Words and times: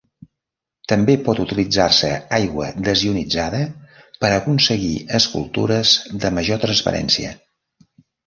També 0.91 1.15
pot 1.25 1.39
utilitzar-se 1.43 2.09
aigua 2.37 2.69
desionitzada 2.87 3.61
per 4.25 4.33
aconseguir 4.37 4.95
escultures 5.19 5.93
de 6.25 6.35
major 6.39 6.61
transparència. 6.67 7.37